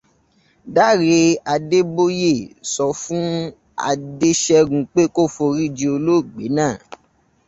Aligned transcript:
Dáre 0.75 1.19
Adébóyè 1.53 2.33
sọ 2.71 2.85
fún 3.01 3.25
Adéṣẹ́gun 3.89 4.83
pé 4.93 5.01
kó 5.15 5.23
foríji 5.35 5.85
olóògbé 5.95 6.43
náà 6.57 6.75